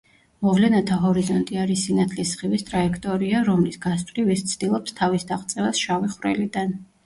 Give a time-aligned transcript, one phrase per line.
[0.45, 6.79] მოვლენათა ჰორიზონტი არის სინათლის სხივის ტრაექტორია, რომლის გასწვრივ ის ცდილობს თავის დაღწევას შავი ხვრელიდან.